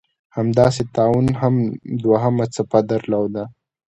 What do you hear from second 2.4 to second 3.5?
څپه درلوده.